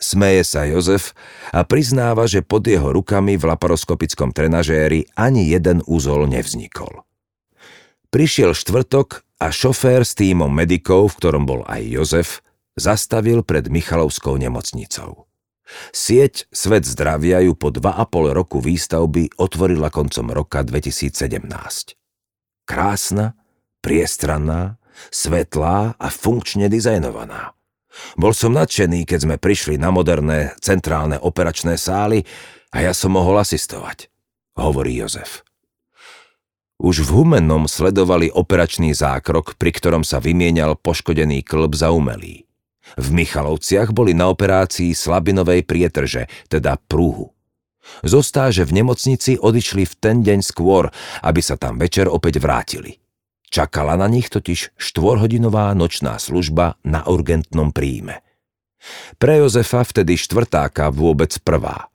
Smeje 0.04 0.44
sa 0.44 0.68
Jozef 0.68 1.16
a 1.56 1.64
priznáva, 1.64 2.28
že 2.28 2.44
pod 2.44 2.68
jeho 2.68 2.92
rukami 2.92 3.40
v 3.40 3.48
laparoskopickom 3.56 4.36
trenažéri 4.36 5.08
ani 5.16 5.48
jeden 5.48 5.80
úzol 5.88 6.28
nevznikol. 6.28 7.08
Prišiel 8.12 8.52
štvrtok 8.52 9.24
a 9.40 9.48
šofér 9.50 10.04
s 10.04 10.14
týmom 10.20 10.52
medikov, 10.52 11.16
v 11.16 11.18
ktorom 11.24 11.44
bol 11.48 11.62
aj 11.66 11.82
Jozef, 11.88 12.30
zastavil 12.78 13.46
pred 13.46 13.70
Michalovskou 13.70 14.38
nemocnicou. 14.38 15.30
Sieť 15.90 16.46
Svet 16.52 16.86
zdravia 16.86 17.42
ju 17.42 17.56
po 17.56 17.72
2,5 17.72 18.36
roku 18.36 18.60
výstavby 18.60 19.40
otvorila 19.40 19.90
koncom 19.90 20.30
roka 20.30 20.62
2017. 20.62 21.44
Krásna, 22.68 23.34
priestranná, 23.82 24.78
svetlá 25.10 25.98
a 25.98 26.08
funkčne 26.12 26.70
dizajnovaná. 26.70 27.56
Bol 28.18 28.34
som 28.34 28.54
nadšený, 28.58 29.06
keď 29.06 29.20
sme 29.30 29.36
prišli 29.38 29.78
na 29.78 29.94
moderné 29.94 30.58
centrálne 30.62 31.18
operačné 31.22 31.78
sály 31.78 32.26
a 32.74 32.82
ja 32.82 32.92
som 32.92 33.14
mohol 33.14 33.38
asistovať, 33.38 34.10
hovorí 34.58 34.98
Jozef. 34.98 35.46
Už 36.82 37.06
v 37.06 37.22
Humennom 37.22 37.70
sledovali 37.70 38.34
operačný 38.34 38.98
zákrok, 38.98 39.56
pri 39.62 39.72
ktorom 39.72 40.02
sa 40.02 40.18
vymienial 40.18 40.74
poškodený 40.76 41.46
klb 41.46 41.78
za 41.78 41.94
umelý. 41.94 42.50
V 43.00 43.08
Michalovciach 43.12 43.96
boli 43.96 44.12
na 44.14 44.30
operácii 44.30 44.94
slabinovej 44.94 45.64
prietrže, 45.64 46.28
teda 46.52 46.78
prúhu. 46.78 47.32
Zo 48.04 48.24
stáže 48.24 48.64
v 48.64 48.80
nemocnici 48.80 49.36
odišli 49.36 49.84
v 49.84 49.94
ten 50.00 50.18
deň 50.24 50.40
skôr, 50.40 50.88
aby 51.24 51.42
sa 51.44 51.60
tam 51.60 51.76
večer 51.76 52.08
opäť 52.08 52.40
vrátili. 52.40 53.00
Čakala 53.52 54.00
na 54.00 54.08
nich 54.08 54.32
totiž 54.32 54.80
štvorhodinová 54.80 55.76
nočná 55.78 56.18
služba 56.18 56.80
na 56.88 57.06
urgentnom 57.06 57.76
príjme. 57.76 58.24
Pre 59.20 59.34
Jozefa 59.40 59.84
vtedy 59.84 60.16
štvrtáka 60.20 60.92
vôbec 60.92 61.38
prvá– 61.44 61.88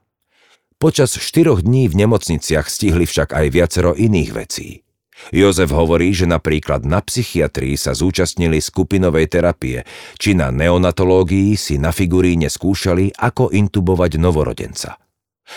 Počas 0.79 1.19
štyroch 1.19 1.59
dní 1.59 1.91
v 1.91 2.07
nemocniciach 2.07 2.71
stihli 2.71 3.03
však 3.03 3.35
aj 3.35 3.45
viacero 3.51 3.91
iných 3.91 4.31
vecí. 4.31 4.87
Jozef 5.29 5.69
hovorí, 5.75 6.15
že 6.15 6.25
napríklad 6.25 6.87
na 6.87 7.03
psychiatrii 7.03 7.75
sa 7.75 7.91
zúčastnili 7.91 8.63
skupinovej 8.63 9.27
terapie, 9.29 9.83
či 10.15 10.33
na 10.33 10.49
neonatológii 10.49 11.59
si 11.59 11.75
na 11.77 11.91
figuríne 11.91 12.47
skúšali, 12.47 13.13
ako 13.19 13.51
intubovať 13.51 14.17
novorodenca. 14.17 14.97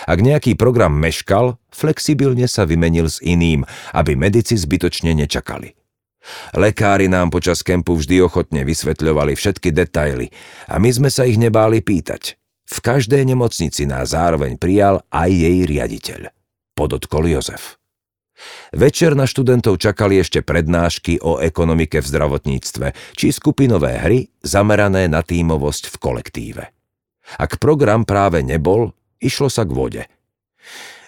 Ak 0.09 0.19
nejaký 0.25 0.57
program 0.57 0.97
meškal, 0.97 1.61
flexibilne 1.69 2.49
sa 2.49 2.65
vymenil 2.65 3.13
s 3.13 3.21
iným, 3.21 3.63
aby 3.93 4.17
medici 4.17 4.57
zbytočne 4.57 5.13
nečakali. 5.13 5.77
Lekári 6.55 7.11
nám 7.11 7.35
počas 7.35 7.67
kempu 7.67 7.99
vždy 7.99 8.23
ochotne 8.23 8.63
vysvetľovali 8.63 9.35
všetky 9.35 9.75
detaily 9.75 10.31
a 10.71 10.79
my 10.79 10.91
sme 10.91 11.11
sa 11.11 11.27
ich 11.27 11.37
nebáli 11.37 11.83
pýtať– 11.83 12.23
v 12.73 12.79
každej 12.81 13.29
nemocnici 13.29 13.85
nás 13.85 14.17
zároveň 14.17 14.57
prijal 14.57 15.05
aj 15.13 15.29
jej 15.29 15.59
riaditeľ. 15.69 16.33
Podotkol 16.73 17.29
Jozef. 17.29 17.82
Večer 18.73 19.13
na 19.13 19.29
študentov 19.29 19.77
čakali 19.77 20.19
ešte 20.21 20.41
prednášky 20.41 21.21
o 21.21 21.39
ekonomike 21.39 22.01
v 22.01 22.07
zdravotníctve 22.09 22.87
či 23.15 23.29
skupinové 23.31 24.01
hry 24.01 24.19
zamerané 24.41 25.07
na 25.07 25.21
tímovosť 25.21 25.93
v 25.93 25.97
kolektíve. 26.01 26.65
Ak 27.37 27.61
program 27.61 28.09
práve 28.09 28.41
nebol, 28.41 28.93
išlo 29.23 29.53
sa 29.53 29.63
k 29.69 29.73
vode. 29.73 30.03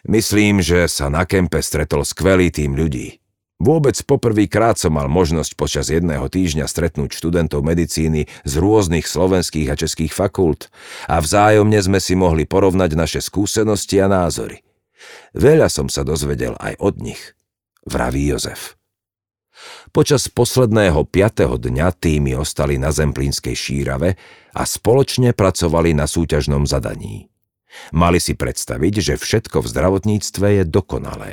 Myslím, 0.04 0.60
že 0.60 0.84
sa 0.86 1.08
na 1.08 1.24
kempe 1.24 1.64
stretol 1.64 2.04
skvelý 2.04 2.52
tým 2.52 2.76
ľudí. 2.76 3.24
Vôbec 3.62 3.96
poprvýkrát 4.04 4.76
som 4.76 4.98
mal 4.98 5.08
možnosť 5.08 5.56
počas 5.56 5.88
jedného 5.88 6.26
týždňa 6.28 6.68
stretnúť 6.68 7.16
študentov 7.16 7.64
medicíny 7.64 8.28
z 8.44 8.52
rôznych 8.60 9.08
slovenských 9.08 9.72
a 9.72 9.78
českých 9.78 10.12
fakult 10.12 10.68
a 11.08 11.22
vzájomne 11.22 11.78
sme 11.80 12.02
si 12.02 12.18
mohli 12.18 12.44
porovnať 12.44 12.92
naše 12.92 13.20
skúsenosti 13.24 14.02
a 14.02 14.10
názory. 14.10 14.60
Veľa 15.34 15.68
som 15.68 15.90
sa 15.90 16.06
dozvedel 16.06 16.54
aj 16.58 16.78
od 16.78 16.94
nich, 17.02 17.20
vraví 17.86 18.30
Jozef. 18.30 18.78
Počas 19.94 20.26
posledného 20.26 21.06
piatého 21.06 21.54
dňa 21.54 21.94
týmy 21.94 22.34
ostali 22.34 22.74
na 22.74 22.90
Zemplínskej 22.90 23.54
šírave 23.54 24.18
a 24.50 24.62
spoločne 24.66 25.30
pracovali 25.30 25.94
na 25.94 26.10
súťažnom 26.10 26.66
zadaní. 26.66 27.30
Mali 27.94 28.18
si 28.18 28.34
predstaviť, 28.34 28.94
že 29.02 29.14
všetko 29.18 29.62
v 29.62 29.70
zdravotníctve 29.70 30.46
je 30.62 30.64
dokonalé. 30.66 31.32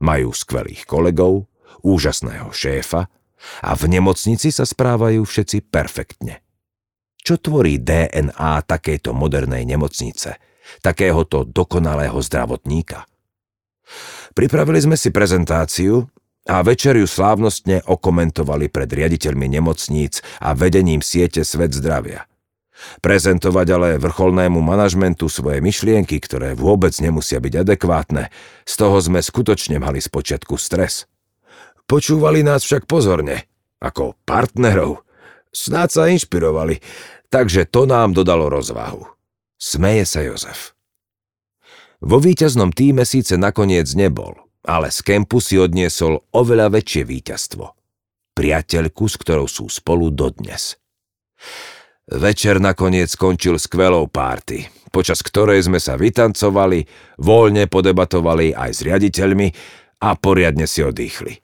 Majú 0.00 0.32
skvelých 0.32 0.84
kolegov, 0.88 1.48
úžasného 1.84 2.52
šéfa 2.52 3.08
a 3.64 3.70
v 3.74 3.82
nemocnici 3.88 4.52
sa 4.52 4.68
správajú 4.68 5.24
všetci 5.24 5.68
perfektne. 5.68 6.44
Čo 7.22 7.38
tvorí 7.38 7.78
DNA 7.78 8.66
takejto 8.66 9.14
modernej 9.14 9.62
nemocnice, 9.62 10.36
takéhoto 10.80 11.44
dokonalého 11.44 12.16
zdravotníka? 12.22 13.04
Pripravili 14.32 14.80
sme 14.80 14.96
si 14.96 15.12
prezentáciu 15.12 16.08
a 16.48 16.64
večer 16.64 16.96
ju 16.96 17.04
slávnostne 17.04 17.84
okomentovali 17.84 18.72
pred 18.72 18.88
riaditeľmi 18.88 19.60
nemocníc 19.60 20.24
a 20.40 20.56
vedením 20.56 21.04
siete 21.04 21.44
Svet 21.44 21.76
zdravia– 21.76 22.24
Prezentovať 23.02 23.66
ale 23.72 23.88
vrcholnému 24.02 24.58
manažmentu 24.58 25.30
svoje 25.30 25.62
myšlienky, 25.62 26.18
ktoré 26.18 26.58
vôbec 26.58 26.92
nemusia 26.98 27.38
byť 27.38 27.54
adekvátne, 27.66 28.28
z 28.66 28.74
toho 28.74 28.98
sme 28.98 29.22
skutočne 29.22 29.78
mali 29.78 30.02
spočiatku 30.02 30.58
stres. 30.58 31.06
Počúvali 31.86 32.42
nás 32.42 32.62
však 32.66 32.86
pozorne, 32.86 33.46
ako 33.82 34.18
partnerov. 34.26 35.02
Snáď 35.52 35.88
sa 35.90 36.02
inšpirovali, 36.08 36.80
takže 37.28 37.68
to 37.68 37.84
nám 37.84 38.16
dodalo 38.16 38.48
rozvahu. 38.48 39.04
Smeje 39.62 40.02
sa 40.10 40.26
Jozef. 40.26 40.74
Vo 42.02 42.18
víťaznom 42.18 42.74
týme 42.74 43.06
síce 43.06 43.38
nakoniec 43.38 43.86
nebol, 43.94 44.34
ale 44.66 44.90
z 44.90 45.06
kempu 45.06 45.38
si 45.38 45.54
odniesol 45.54 46.18
oveľa 46.34 46.74
väčšie 46.74 47.06
víťazstvo. 47.06 47.70
Priateľku, 48.34 49.06
s 49.06 49.14
ktorou 49.22 49.46
sú 49.46 49.70
spolu 49.70 50.10
dodnes. 50.10 50.74
Večer 52.10 52.58
nakoniec 52.58 53.06
skončil 53.14 53.54
skvelou 53.62 54.10
párty, 54.10 54.66
počas 54.90 55.22
ktorej 55.22 55.70
sme 55.70 55.78
sa 55.78 55.94
vytancovali, 55.94 56.82
voľne 57.22 57.70
podebatovali 57.70 58.58
aj 58.58 58.70
s 58.74 58.80
riaditeľmi 58.82 59.46
a 60.02 60.18
poriadne 60.18 60.66
si 60.66 60.82
odýchli. 60.82 61.38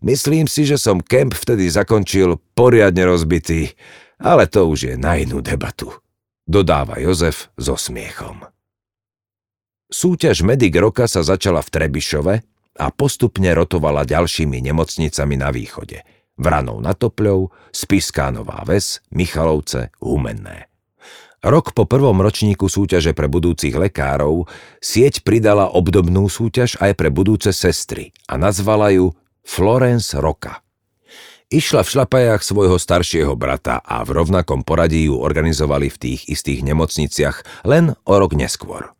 Myslím 0.00 0.48
si, 0.48 0.64
že 0.64 0.80
som 0.80 1.04
kemp 1.04 1.36
vtedy 1.36 1.68
zakončil 1.68 2.40
poriadne 2.56 3.04
rozbitý, 3.04 3.76
ale 4.24 4.48
to 4.48 4.64
už 4.72 4.78
je 4.88 4.94
na 4.96 5.20
inú 5.20 5.44
debatu. 5.44 5.92
Dodáva 6.46 7.02
Jozef 7.02 7.50
so 7.58 7.74
smiechom. 7.74 8.46
Súťaž 9.86 10.42
Medic 10.46 10.74
Roka 10.78 11.06
sa 11.10 11.22
začala 11.26 11.62
v 11.62 11.70
Trebišove 11.74 12.34
a 12.78 12.86
postupne 12.94 13.50
rotovala 13.54 14.06
ďalšími 14.06 14.58
nemocnicami 14.62 15.34
na 15.38 15.50
východe– 15.50 16.02
Vranov 16.36 16.84
na 16.84 16.92
Topľov, 16.92 17.48
Spiská 17.72 18.28
Nová 18.28 18.60
Ves, 18.68 19.00
Michalovce, 19.08 19.88
Humenné. 20.04 20.68
Rok 21.40 21.72
po 21.72 21.88
prvom 21.88 22.16
ročníku 22.20 22.66
súťaže 22.68 23.14
pre 23.16 23.30
budúcich 23.30 23.72
lekárov 23.72 24.48
sieť 24.82 25.22
pridala 25.22 25.70
obdobnú 25.70 26.26
súťaž 26.26 26.80
aj 26.80 26.92
pre 26.96 27.08
budúce 27.08 27.52
sestry 27.54 28.10
a 28.26 28.36
nazvala 28.36 28.92
ju 28.92 29.14
Florence 29.46 30.16
Roka. 30.18 30.65
Išla 31.46 31.86
v 31.86 31.92
šlapajách 31.94 32.42
svojho 32.42 32.74
staršieho 32.74 33.38
brata 33.38 33.78
a 33.78 34.02
v 34.02 34.18
rovnakom 34.18 34.66
poradí 34.66 35.06
ju 35.06 35.22
organizovali 35.22 35.86
v 35.86 35.94
tých 35.94 36.20
istých 36.26 36.66
nemocniciach 36.66 37.62
len 37.62 37.94
o 38.02 38.14
rok 38.18 38.34
neskôr. 38.34 38.90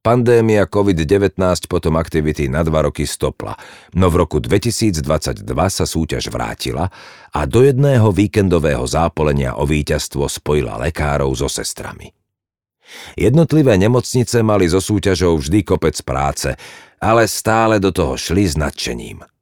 Pandémia 0.00 0.64
COVID-19 0.64 1.36
potom 1.68 2.00
aktivity 2.00 2.48
na 2.48 2.64
dva 2.64 2.88
roky 2.88 3.04
stopla, 3.04 3.56
no 3.96 4.08
v 4.08 4.24
roku 4.24 4.40
2022 4.40 5.44
sa 5.68 5.84
súťaž 5.84 6.32
vrátila 6.32 6.88
a 7.36 7.40
do 7.44 7.60
jedného 7.60 8.08
víkendového 8.16 8.84
zápolenia 8.88 9.52
o 9.56 9.68
víťazstvo 9.68 10.24
spojila 10.24 10.80
lekárov 10.88 11.36
so 11.36 11.52
sestrami. 11.52 12.16
Jednotlivé 13.12 13.76
nemocnice 13.76 14.40
mali 14.40 14.72
so 14.72 14.80
súťažou 14.80 15.36
vždy 15.36 15.64
kopec 15.68 16.00
práce, 16.00 16.56
ale 16.96 17.28
stále 17.28 17.76
do 17.76 17.92
toho 17.92 18.16
šli 18.16 18.44
s 18.48 18.56
nadšením. 18.56 19.33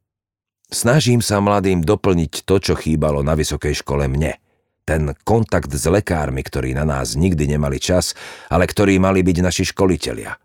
Snažím 0.73 1.21
sa 1.21 1.39
mladým 1.39 1.85
doplniť 1.85 2.49
to, 2.49 2.57
čo 2.57 2.75
chýbalo 2.75 3.21
na 3.21 3.37
vysokej 3.37 3.85
škole 3.85 4.09
mne. 4.09 4.41
Ten 4.83 5.13
kontakt 5.23 5.71
s 5.71 5.85
lekármi, 5.87 6.41
ktorí 6.43 6.73
na 6.75 6.89
nás 6.89 7.15
nikdy 7.15 7.55
nemali 7.55 7.77
čas, 7.79 8.17
ale 8.49 8.67
ktorí 8.67 8.97
mali 8.97 9.21
byť 9.21 9.39
naši 9.45 9.69
školitelia– 9.69 10.35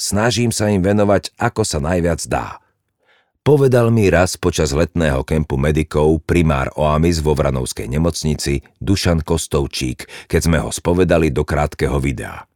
Snažím 0.00 0.48
sa 0.48 0.72
im 0.72 0.80
venovať, 0.80 1.36
ako 1.36 1.60
sa 1.60 1.76
najviac 1.76 2.24
dá. 2.24 2.56
Povedal 3.44 3.92
mi 3.92 4.08
raz 4.08 4.40
počas 4.40 4.72
letného 4.72 5.20
kempu 5.28 5.60
medikov 5.60 6.24
primár 6.24 6.72
Oamis 6.72 7.20
vo 7.20 7.36
Vranovskej 7.36 7.84
nemocnici 7.84 8.64
Dušan 8.80 9.20
Kostovčík, 9.20 10.08
keď 10.24 10.40
sme 10.40 10.56
ho 10.64 10.72
spovedali 10.72 11.28
do 11.28 11.44
krátkeho 11.44 12.00
videa. 12.00 12.48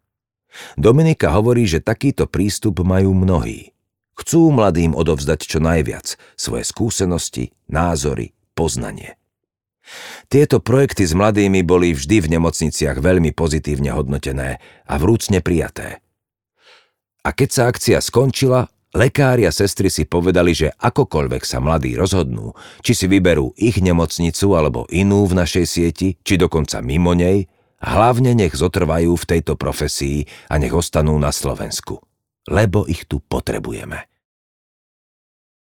Dominika 0.81 1.37
hovorí, 1.37 1.69
že 1.69 1.85
takýto 1.85 2.25
prístup 2.25 2.81
majú 2.81 3.13
mnohí. 3.13 3.74
Chcú 4.15 4.55
mladým 4.55 4.95
odovzdať 4.95 5.41
čo 5.43 5.59
najviac, 5.59 6.15
svoje 6.39 6.63
skúsenosti, 6.63 7.51
názory, 7.67 8.35
poznanie. 8.55 9.19
Tieto 10.33 10.65
projekty 10.65 11.05
s 11.05 11.13
mladými 11.13 11.61
boli 11.61 11.93
vždy 11.93 12.25
v 12.25 12.31
nemocniciach 12.39 13.03
veľmi 13.03 13.37
pozitívne 13.37 13.93
hodnotené 13.93 14.63
a 14.89 14.95
vrúcne 14.97 15.45
prijaté– 15.45 15.99
a 17.25 17.33
keď 17.33 17.49
sa 17.49 17.63
akcia 17.73 17.99
skončila, 18.05 18.69
lekári 18.93 19.49
a 19.49 19.53
sestry 19.53 19.89
si 19.89 20.05
povedali, 20.05 20.53
že 20.53 20.77
akokoľvek 20.77 21.41
sa 21.41 21.57
mladí 21.57 21.97
rozhodnú, 21.97 22.53
či 22.85 22.93
si 22.93 23.09
vyberú 23.09 23.57
ich 23.57 23.81
nemocnicu 23.81 24.53
alebo 24.53 24.85
inú 24.93 25.25
v 25.25 25.41
našej 25.41 25.65
sieti, 25.65 26.21
či 26.21 26.37
dokonca 26.37 26.85
mimo 26.85 27.17
nej, 27.17 27.49
hlavne 27.81 28.37
nech 28.37 28.53
zotrvajú 28.53 29.17
v 29.17 29.25
tejto 29.25 29.57
profesii 29.57 30.29
a 30.53 30.61
nech 30.61 30.77
ostanú 30.77 31.17
na 31.17 31.33
Slovensku. 31.33 32.05
Lebo 32.49 32.85
ich 32.85 33.09
tu 33.09 33.25
potrebujeme. 33.25 34.05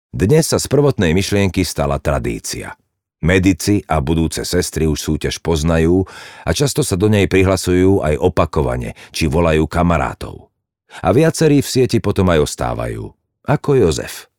Dnes 0.10 0.50
sa 0.50 0.58
z 0.58 0.66
prvotnej 0.66 1.14
myšlienky 1.14 1.62
stala 1.62 2.02
tradícia. 2.02 2.74
Medici 3.20 3.84
a 3.84 4.00
budúce 4.00 4.48
sestry 4.48 4.88
už 4.88 4.98
súťaž 4.98 5.44
poznajú 5.44 6.08
a 6.48 6.50
často 6.56 6.88
sa 6.88 6.96
do 6.96 7.12
nej 7.12 7.28
prihlasujú 7.28 8.00
aj 8.00 8.16
opakovane, 8.16 8.96
či 9.12 9.28
volajú 9.28 9.68
kamarátov. 9.68 10.50
A 11.04 11.14
viacerí 11.14 11.62
v 11.62 11.68
sieti 11.70 12.00
potom 12.02 12.32
aj 12.32 12.48
ostávajú. 12.48 13.12
Ako 13.46 13.78
Jozef. 13.78 14.32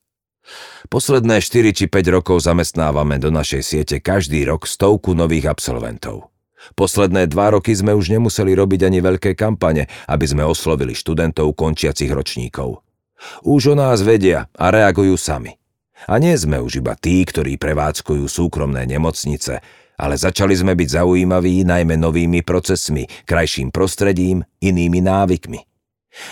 Posledné 0.91 1.39
4 1.39 1.77
či 1.77 1.87
5 1.87 2.17
rokov 2.19 2.43
zamestnávame 2.43 3.23
do 3.23 3.31
našej 3.31 3.63
siete 3.63 3.97
každý 4.03 4.43
rok 4.49 4.67
stovku 4.67 5.15
nových 5.15 5.53
absolventov. 5.53 6.33
Posledné 6.77 7.27
dva 7.27 7.57
roky 7.57 7.73
sme 7.73 7.97
už 7.97 8.13
nemuseli 8.13 8.53
robiť 8.53 8.87
ani 8.89 8.99
veľké 9.01 9.33
kampane, 9.37 9.89
aby 10.07 10.25
sme 10.29 10.45
oslovili 10.45 10.93
študentov 10.93 11.57
končiacich 11.57 12.13
ročníkov. 12.13 12.85
Už 13.45 13.73
o 13.73 13.75
nás 13.77 14.01
vedia 14.01 14.49
a 14.57 14.73
reagujú 14.73 15.17
sami. 15.17 15.57
A 16.09 16.17
nie 16.17 16.33
sme 16.33 16.57
už 16.57 16.81
iba 16.81 16.97
tí, 16.97 17.21
ktorí 17.29 17.61
prevádzkujú 17.61 18.25
súkromné 18.25 18.89
nemocnice, 18.89 19.61
ale 20.01 20.17
začali 20.17 20.57
sme 20.57 20.73
byť 20.73 21.05
zaujímaví 21.05 21.61
najmä 21.69 22.01
novými 22.01 22.41
procesmi, 22.41 23.05
krajším 23.29 23.69
prostredím, 23.69 24.41
inými 24.65 25.05
návykmi. 25.05 25.61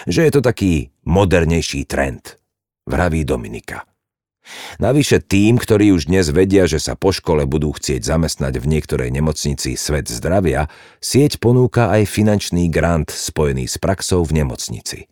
Že 0.09 0.21
je 0.25 0.33
to 0.33 0.41
taký 0.41 0.73
modernejší 1.05 1.85
trend, 1.85 2.41
vraví 2.89 3.29
Dominika. 3.29 3.85
Navyše 4.81 5.21
tým, 5.25 5.61
ktorí 5.61 5.93
už 5.93 6.09
dnes 6.09 6.33
vedia, 6.33 6.65
že 6.65 6.81
sa 6.81 6.97
po 6.97 7.13
škole 7.13 7.45
budú 7.45 7.73
chcieť 7.75 8.05
zamestnať 8.05 8.61
v 8.61 8.67
niektorej 8.67 9.11
nemocnici 9.13 9.77
Svet 9.77 10.09
zdravia, 10.09 10.73
sieť 11.03 11.41
ponúka 11.43 11.93
aj 11.93 12.09
finančný 12.09 12.73
grant 12.73 13.13
spojený 13.13 13.69
s 13.69 13.77
praxou 13.77 14.25
v 14.25 14.45
nemocnici. 14.45 15.09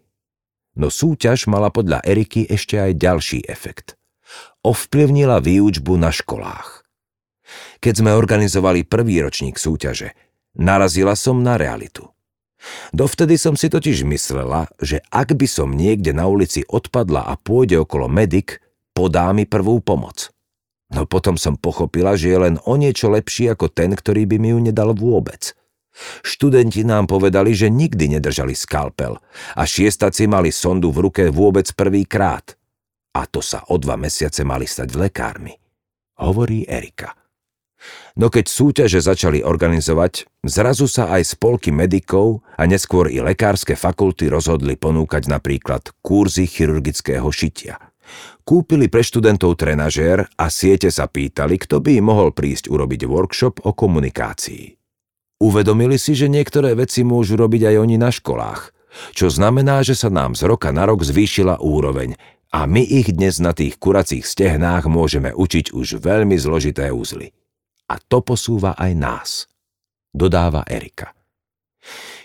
No 0.76 0.92
súťaž 0.92 1.48
mala 1.48 1.72
podľa 1.72 2.04
Eriky 2.04 2.44
ešte 2.48 2.76
aj 2.76 3.00
ďalší 3.00 3.48
efekt. 3.48 3.96
Ovplyvnila 4.60 5.40
výučbu 5.40 5.96
na 5.96 6.12
školách. 6.12 6.84
Keď 7.80 7.94
sme 8.02 8.12
organizovali 8.12 8.84
prvý 8.84 9.22
ročník 9.22 9.56
súťaže, 9.56 10.12
narazila 10.58 11.14
som 11.14 11.40
na 11.40 11.56
realitu. 11.56 12.10
Dovtedy 12.90 13.38
som 13.38 13.54
si 13.54 13.70
totiž 13.70 14.02
myslela, 14.08 14.66
že 14.82 15.04
ak 15.12 15.38
by 15.38 15.46
som 15.46 15.76
niekde 15.76 16.10
na 16.10 16.26
ulici 16.26 16.66
odpadla 16.66 17.22
a 17.24 17.38
pôjde 17.38 17.78
okolo 17.78 18.10
medik, 18.10 18.58
podá 18.96 19.28
mi 19.36 19.44
prvú 19.44 19.84
pomoc. 19.84 20.32
No 20.88 21.04
potom 21.04 21.36
som 21.36 21.60
pochopila, 21.60 22.16
že 22.16 22.32
je 22.32 22.38
len 22.40 22.56
o 22.64 22.80
niečo 22.80 23.12
lepší 23.12 23.52
ako 23.52 23.68
ten, 23.68 23.92
ktorý 23.92 24.24
by 24.24 24.36
mi 24.40 24.56
ju 24.56 24.58
nedal 24.64 24.96
vôbec. 24.96 25.52
Študenti 26.24 26.84
nám 26.84 27.08
povedali, 27.08 27.52
že 27.52 27.68
nikdy 27.72 28.16
nedržali 28.16 28.56
skalpel 28.56 29.16
a 29.56 29.62
šiestaci 29.64 30.28
mali 30.28 30.48
sondu 30.48 30.92
v 30.92 31.08
ruke 31.08 31.24
vôbec 31.28 31.68
prvýkrát. 31.76 32.56
A 33.16 33.24
to 33.24 33.40
sa 33.40 33.64
o 33.72 33.80
dva 33.80 33.96
mesiace 33.96 34.44
mali 34.44 34.68
stať 34.68 34.92
lekármi. 34.92 35.56
Hovorí 36.20 36.68
Erika. 36.68 37.16
No 38.16 38.32
keď 38.32 38.48
súťaže 38.48 39.00
začali 39.04 39.44
organizovať, 39.44 40.28
zrazu 40.44 40.88
sa 40.88 41.12
aj 41.12 41.36
spolky 41.36 41.72
medikov 41.72 42.44
a 42.56 42.64
neskôr 42.64 43.12
i 43.12 43.20
lekárske 43.20 43.76
fakulty 43.76 44.32
rozhodli 44.32 44.76
ponúkať 44.76 45.28
napríklad 45.28 45.92
kurzy 46.00 46.48
chirurgického 46.48 47.28
šitia. 47.28 47.76
Kúpili 48.46 48.86
pre 48.86 49.02
študentov 49.02 49.58
trenažér 49.58 50.26
a 50.38 50.46
siete 50.48 50.88
sa 50.94 51.10
pýtali, 51.10 51.58
kto 51.58 51.82
by 51.82 51.98
im 51.98 52.06
mohol 52.06 52.30
prísť 52.30 52.70
urobiť 52.70 53.06
workshop 53.06 53.66
o 53.66 53.74
komunikácii. 53.74 54.76
Uvedomili 55.42 56.00
si, 56.00 56.16
že 56.16 56.32
niektoré 56.32 56.72
veci 56.72 57.04
môžu 57.04 57.36
robiť 57.36 57.68
aj 57.68 57.76
oni 57.76 57.96
na 58.00 58.08
školách, 58.08 58.72
čo 59.12 59.28
znamená, 59.28 59.84
že 59.84 59.92
sa 59.92 60.08
nám 60.08 60.32
z 60.32 60.48
roka 60.48 60.72
na 60.72 60.88
rok 60.88 61.04
zvýšila 61.04 61.60
úroveň 61.60 62.16
a 62.56 62.64
my 62.64 62.80
ich 62.80 63.12
dnes 63.12 63.36
na 63.42 63.52
tých 63.52 63.76
kuracích 63.76 64.24
stehnách 64.24 64.88
môžeme 64.88 65.36
učiť 65.36 65.76
už 65.76 66.00
veľmi 66.00 66.40
zložité 66.40 66.88
úzly. 66.88 67.36
A 67.92 68.00
to 68.00 68.24
posúva 68.24 68.72
aj 68.80 68.92
nás, 68.96 69.30
dodáva 70.10 70.64
Erika. 70.64 71.12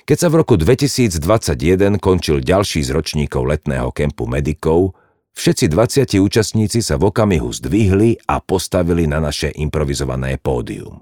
Keď 0.07 0.17
sa 0.17 0.27
v 0.31 0.41
roku 0.41 0.57
2021 0.57 2.01
končil 2.01 2.41
ďalší 2.41 2.81
z 2.81 2.89
ročníkov 2.95 3.45
letného 3.45 3.93
kempu 3.93 4.25
medikov, 4.25 4.97
Všetci 5.31 5.71
20 5.71 6.19
účastníci 6.19 6.83
sa 6.83 6.99
v 6.99 7.07
okamihu 7.07 7.49
zdvihli 7.49 8.27
a 8.27 8.43
postavili 8.43 9.07
na 9.07 9.23
naše 9.23 9.49
improvizované 9.55 10.35
pódium. 10.37 11.01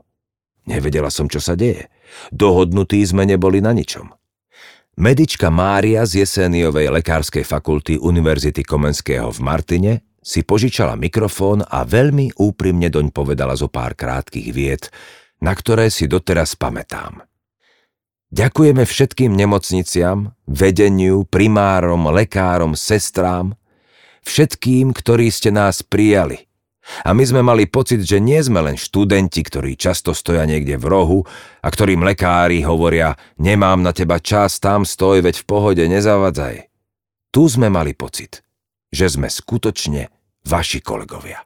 Nevedela 0.69 1.09
som, 1.09 1.25
čo 1.25 1.41
sa 1.41 1.57
deje. 1.57 1.89
Dohodnutí 2.29 3.01
sme 3.01 3.25
neboli 3.25 3.57
na 3.57 3.73
ničom. 3.73 4.13
Medička 4.99 5.47
Mária 5.49 6.03
z 6.03 6.27
Jeseniovej 6.27 6.91
lekárskej 6.91 7.47
fakulty 7.47 7.95
Univerzity 7.97 8.61
Komenského 8.67 9.31
v 9.31 9.39
Martine 9.39 9.93
si 10.19 10.43
požičala 10.43 10.99
mikrofón 10.99 11.63
a 11.63 11.87
veľmi 11.87 12.35
úprimne 12.37 12.91
doň 12.91 13.15
povedala 13.15 13.55
zo 13.55 13.71
pár 13.71 13.95
krátkých 13.95 14.49
viet, 14.51 14.91
na 15.39 15.55
ktoré 15.55 15.87
si 15.87 16.05
doteraz 16.05 16.59
pamätám. 16.59 17.23
Ďakujeme 18.29 18.85
všetkým 18.85 19.33
nemocniciam, 19.33 20.37
vedeniu, 20.45 21.25
primárom, 21.25 22.13
lekárom, 22.13 22.77
sestrám, 22.77 23.57
všetkým, 24.29 24.93
ktorí 24.93 25.33
ste 25.33 25.49
nás 25.49 25.81
prijali. 25.81 26.45
A 27.05 27.13
my 27.13 27.21
sme 27.21 27.41
mali 27.45 27.69
pocit, 27.69 28.01
že 28.01 28.17
nie 28.17 28.37
sme 28.41 28.65
len 28.65 28.77
študenti, 28.77 29.45
ktorí 29.45 29.77
často 29.77 30.13
stoja 30.13 30.45
niekde 30.45 30.77
v 30.77 30.85
rohu 30.89 31.19
a 31.61 31.67
ktorým 31.69 32.01
lekári 32.01 32.65
hovoria 32.65 33.13
nemám 33.37 33.81
na 33.81 33.93
teba 33.93 34.17
čas, 34.17 34.57
tam 34.57 34.85
stoj, 34.85 35.21
veď 35.21 35.41
v 35.41 35.45
pohode, 35.45 35.83
nezavadzaj. 35.85 36.65
Tu 37.29 37.41
sme 37.45 37.69
mali 37.69 37.93
pocit, 37.93 38.41
že 38.89 39.05
sme 39.05 39.29
skutočne 39.29 40.09
vaši 40.49 40.81
kolegovia. 40.81 41.45